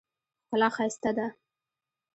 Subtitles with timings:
[0.45, 1.27] ښکلا ښایسته ده.